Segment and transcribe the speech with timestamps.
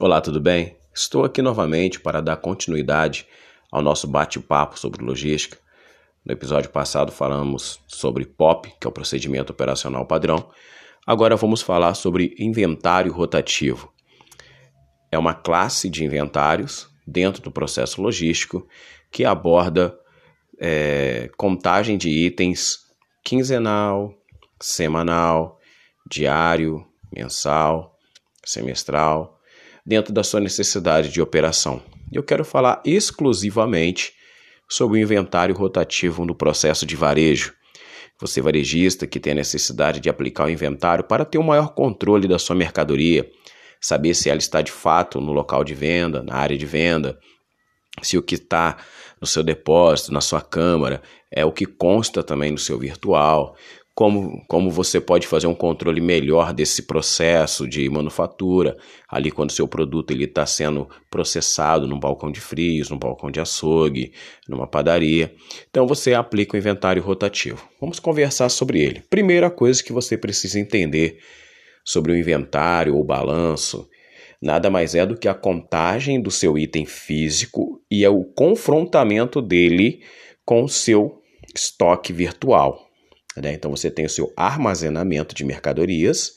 [0.00, 0.76] Olá, tudo bem?
[0.94, 3.26] Estou aqui novamente para dar continuidade
[3.68, 5.58] ao nosso bate-papo sobre logística.
[6.24, 10.50] No episódio passado falamos sobre POP, que é o procedimento operacional padrão.
[11.04, 13.92] Agora vamos falar sobre inventário rotativo.
[15.10, 18.68] É uma classe de inventários dentro do processo logístico
[19.10, 19.98] que aborda
[20.60, 22.86] é, contagem de itens
[23.24, 24.14] quinzenal,
[24.60, 25.58] semanal,
[26.08, 27.98] diário, mensal,
[28.44, 29.37] semestral
[29.88, 31.82] dentro da sua necessidade de operação.
[32.12, 34.12] Eu quero falar exclusivamente
[34.68, 37.54] sobre o inventário rotativo no processo de varejo.
[38.20, 42.28] Você varejista que tem a necessidade de aplicar o inventário para ter um maior controle
[42.28, 43.30] da sua mercadoria,
[43.80, 47.18] saber se ela está de fato no local de venda, na área de venda,
[48.02, 48.76] se o que está
[49.18, 51.00] no seu depósito, na sua câmara,
[51.30, 53.56] é o que consta também no seu virtual,
[53.98, 58.76] como, como você pode fazer um controle melhor desse processo de manufatura,
[59.08, 64.12] ali quando seu produto está sendo processado num balcão de frios, num balcão de açougue,
[64.48, 65.34] numa padaria.
[65.68, 67.68] Então você aplica o inventário rotativo.
[67.80, 69.02] Vamos conversar sobre ele.
[69.10, 71.18] Primeira coisa que você precisa entender
[71.84, 73.88] sobre o inventário ou balanço
[74.40, 79.42] nada mais é do que a contagem do seu item físico e é o confrontamento
[79.42, 80.04] dele
[80.44, 81.20] com o seu
[81.52, 82.87] estoque virtual.
[83.40, 83.52] Né?
[83.52, 86.34] Então você tem o seu armazenamento de mercadorias,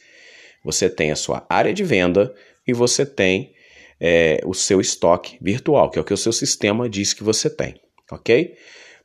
[0.63, 2.33] você tem a sua área de venda
[2.67, 3.53] e você tem
[3.99, 7.49] é, o seu estoque virtual, que é o que o seu sistema diz que você
[7.49, 7.79] tem,
[8.11, 8.55] ok?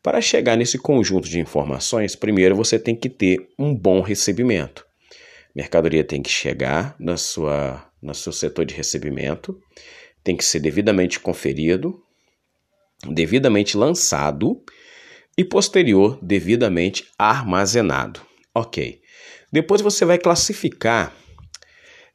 [0.03, 4.86] Para chegar nesse conjunto de informações, primeiro você tem que ter um bom recebimento.
[5.55, 9.58] Mercadoria tem que chegar na sua, no seu setor de recebimento,
[10.22, 12.03] tem que ser devidamente conferido,
[13.08, 14.62] devidamente lançado
[15.37, 18.20] e posterior devidamente armazenado.
[18.55, 19.01] Ok.
[19.53, 21.15] Depois você vai classificar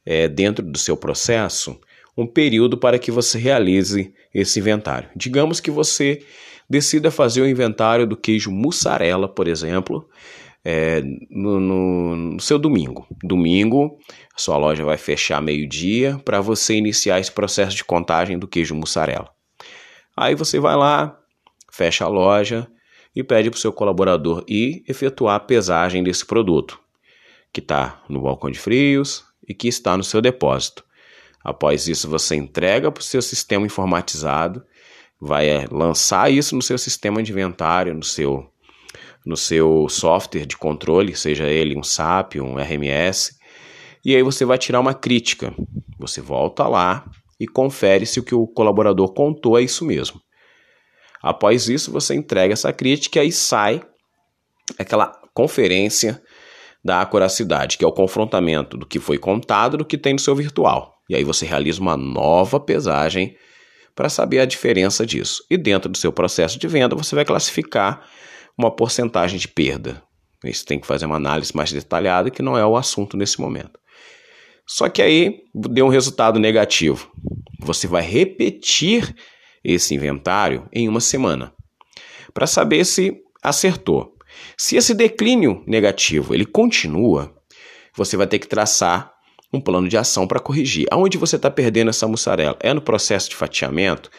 [0.04, 1.80] é, dentro do seu processo
[2.16, 5.08] um período para que você realize esse inventário.
[5.16, 6.22] Digamos que você
[6.68, 10.08] decida fazer o inventário do queijo mussarela, por exemplo,
[10.64, 13.06] é, no, no, no, seu domingo.
[13.22, 13.98] Domingo,
[14.36, 19.30] sua loja vai fechar meio-dia para você iniciar esse processo de contagem do queijo mussarela.
[20.16, 21.18] Aí você vai lá,
[21.70, 22.68] fecha a loja,
[23.14, 26.80] e pede para o seu colaborador ir efetuar a pesagem desse produto,
[27.52, 30.84] que está no balcão de frios e que está no seu depósito.
[31.44, 34.64] Após isso, você entrega para o seu sistema informatizado,
[35.20, 38.48] vai é, lançar isso no seu sistema de inventário, no seu,
[39.26, 43.36] no seu software de controle, seja ele um SAP, um RMS,
[44.04, 45.54] e aí você vai tirar uma crítica.
[45.98, 47.08] Você volta lá
[47.38, 50.20] e confere se o que o colaborador contou é isso mesmo.
[51.22, 53.82] Após isso, você entrega essa crítica e sai
[54.78, 56.20] aquela conferência
[56.84, 60.34] da acuracidade, que é o confrontamento do que foi contado do que tem no seu
[60.34, 60.94] virtual.
[61.08, 63.36] E aí você realiza uma nova pesagem
[63.94, 65.44] para saber a diferença disso.
[65.50, 68.04] E dentro do seu processo de venda, você vai classificar
[68.58, 70.02] uma porcentagem de perda.
[70.44, 73.78] Isso tem que fazer uma análise mais detalhada, que não é o assunto nesse momento.
[74.66, 77.10] Só que aí deu um resultado negativo.
[77.60, 79.14] Você vai repetir
[79.64, 81.52] esse inventário em uma semana,
[82.32, 84.16] para saber se acertou.
[84.56, 87.34] Se esse declínio negativo ele continua,
[87.94, 89.12] você vai ter que traçar
[89.52, 90.86] um plano de ação para corrigir.
[90.90, 92.56] Aonde você está perdendo essa mussarela?
[92.60, 94.10] É no processo de fatiamento?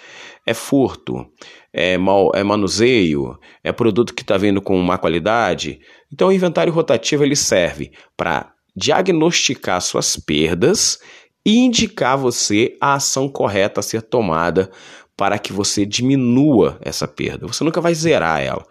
[0.45, 1.25] É furto?
[1.71, 3.37] É, mal, é manuseio?
[3.63, 5.79] É produto que está vindo com má qualidade?
[6.11, 10.99] Então, o inventário rotativo ele serve para diagnosticar suas perdas
[11.45, 14.71] e indicar você a ação correta a ser tomada
[15.17, 17.47] para que você diminua essa perda.
[17.47, 18.65] Você nunca vai zerar ela.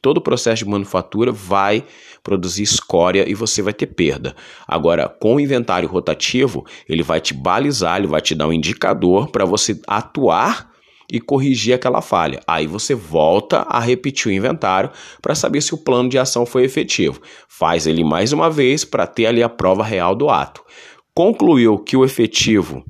[0.00, 1.84] Todo o processo de manufatura vai
[2.22, 4.34] produzir escória e você vai ter perda.
[4.66, 9.28] Agora, com o inventário rotativo, ele vai te balizar, ele vai te dar um indicador
[9.30, 10.70] para você atuar
[11.10, 12.40] e corrigir aquela falha.
[12.46, 16.64] Aí você volta a repetir o inventário para saber se o plano de ação foi
[16.64, 17.20] efetivo.
[17.48, 20.62] Faz ele mais uma vez para ter ali a prova real do ato.
[21.14, 22.84] Concluiu que o efetivo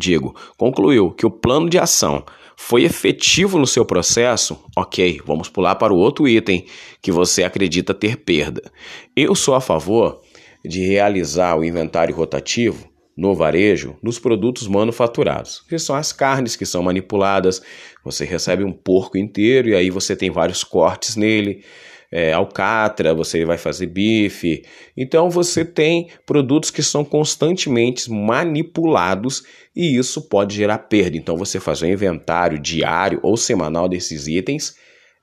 [0.00, 2.24] digo, concluiu que o plano de ação
[2.56, 6.66] foi efetivo no seu processo, ok, vamos pular para o outro item
[7.00, 8.70] que você acredita ter perda.
[9.14, 10.20] Eu sou a favor
[10.64, 16.66] de realizar o inventário rotativo no varejo nos produtos manufaturados, que são as carnes que
[16.66, 17.62] são manipuladas.
[18.04, 21.62] Você recebe um porco inteiro e aí você tem vários cortes nele
[22.10, 24.64] é, alcatra, você vai fazer bife.
[24.96, 31.16] Então você tem produtos que são constantemente manipulados e isso pode gerar perda.
[31.16, 34.74] Então você fazer um inventário diário ou semanal desses itens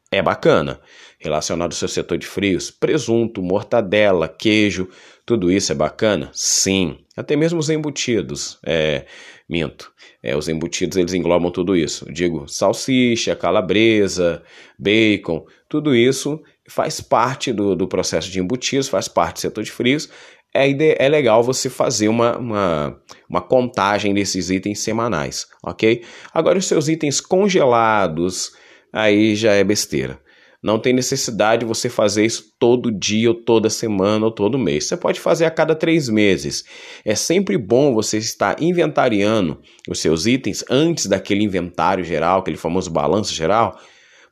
[0.09, 0.79] É bacana.
[1.19, 4.87] Relacionado ao seu setor de frios, presunto, mortadela, queijo,
[5.25, 6.29] tudo isso é bacana?
[6.31, 6.99] Sim.
[7.17, 8.57] Até mesmo os embutidos.
[8.65, 9.05] É,
[9.49, 9.91] minto.
[10.23, 12.05] É, os embutidos eles englobam tudo isso.
[12.11, 14.43] digo, salsicha, calabresa,
[14.79, 19.71] bacon, tudo isso faz parte do, do processo de embutidos, faz parte do setor de
[19.71, 20.09] frios.
[20.53, 20.69] É,
[21.05, 26.03] é legal você fazer uma, uma, uma contagem desses itens semanais, ok?
[26.33, 28.51] Agora, os seus itens congelados,
[28.91, 30.19] aí já é besteira.
[30.61, 34.85] Não tem necessidade de você fazer isso todo dia, ou toda semana, ou todo mês.
[34.85, 36.63] Você pode fazer a cada três meses.
[37.05, 42.89] É sempre bom você estar inventariando os seus itens antes daquele inventário geral, aquele famoso
[42.89, 43.79] balanço geral,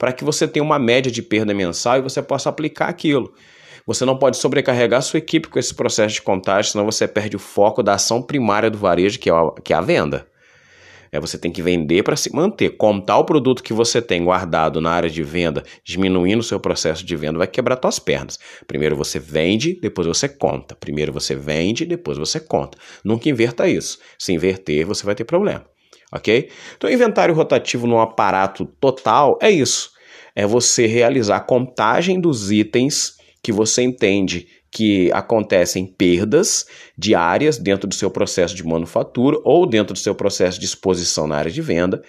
[0.06, 3.34] para que você tenha uma média de perda mensal e você possa aplicar aquilo.
[3.88, 7.40] Você não pode sobrecarregar sua equipe com esse processo de contagem, senão você perde o
[7.40, 10.28] foco da ação primária do varejo, que é a, que é a venda.
[11.12, 12.78] É, você tem que vender para se manter.
[12.78, 17.04] Contar o produto que você tem guardado na área de venda, diminuindo o seu processo
[17.04, 18.38] de venda, vai quebrar suas pernas.
[18.68, 20.76] Primeiro você vende, depois você conta.
[20.76, 22.78] Primeiro você vende, depois você conta.
[23.04, 23.98] Nunca inverta isso.
[24.20, 25.66] Se inverter, você vai ter problema.
[26.14, 26.52] Ok?
[26.78, 29.95] Então, inventário rotativo no aparato total é isso.
[30.36, 36.66] É você realizar a contagem dos itens que você entende que acontecem perdas
[36.98, 41.38] diárias dentro do seu processo de manufatura ou dentro do seu processo de exposição na
[41.38, 42.02] área de venda.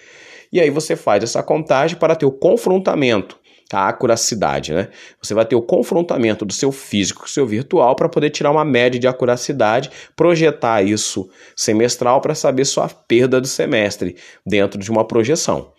[0.51, 3.39] E aí você faz essa contagem para ter o confrontamento,
[3.71, 4.89] a acuracidade, né?
[5.21, 8.51] Você vai ter o confrontamento do seu físico com o seu virtual para poder tirar
[8.51, 14.91] uma média de acuracidade, projetar isso semestral para saber sua perda do semestre dentro de
[14.91, 15.71] uma projeção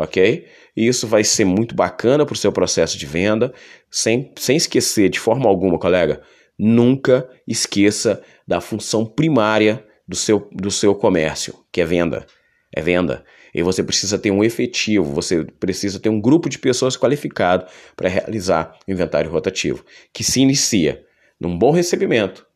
[0.00, 0.46] ok?
[0.74, 3.52] E isso vai ser muito bacana para o seu processo de venda,
[3.90, 6.22] sem, sem esquecer de forma alguma, colega,
[6.58, 12.26] nunca esqueça da função primária do seu, do seu comércio, que é venda.
[12.74, 13.24] É venda.
[13.54, 18.08] E você precisa ter um efetivo, você precisa ter um grupo de pessoas qualificado para
[18.08, 21.04] realizar o inventário rotativo, que se inicia
[21.38, 22.46] num bom recebimento,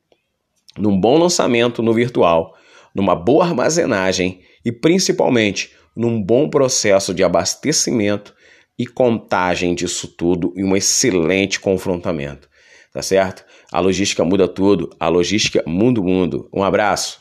[0.78, 2.56] num bom lançamento no virtual,
[2.94, 8.34] numa boa armazenagem e principalmente num bom processo de abastecimento
[8.78, 12.48] e contagem disso tudo e um excelente confrontamento.
[12.92, 13.44] Tá certo?
[13.72, 16.48] A logística muda tudo, a logística muda o mundo.
[16.52, 17.18] Um abraço.